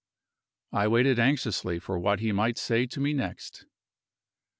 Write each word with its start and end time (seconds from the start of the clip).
I 0.71 0.87
waited 0.87 1.19
anxiously 1.19 1.77
for 1.77 1.99
what 1.99 2.21
he 2.21 2.31
might 2.31 2.57
say 2.57 2.87
to 2.87 2.99
me 2.99 3.13
next. 3.13 3.67